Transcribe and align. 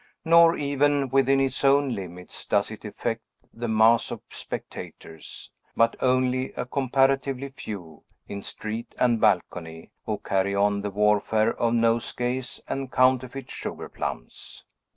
Nor, 0.25 0.57
even 0.57 1.09
within 1.09 1.39
its 1.39 1.63
own 1.63 1.93
limits, 1.93 2.47
does 2.47 2.71
it 2.71 2.83
affect 2.83 3.21
the 3.53 3.67
mass 3.67 4.09
of 4.09 4.21
spectators, 4.31 5.51
but 5.77 5.95
only 6.01 6.53
a 6.53 6.65
comparatively 6.65 7.49
few, 7.49 8.01
in 8.27 8.41
street 8.41 8.95
and 8.99 9.21
balcony, 9.21 9.91
who 10.07 10.17
carry 10.17 10.55
on 10.55 10.81
the 10.81 10.89
warfare 10.89 11.53
of 11.53 11.75
nosegays 11.75 12.59
and 12.67 12.91
counterfeit 12.91 13.51
sugar 13.51 13.89
plums. 13.89 14.65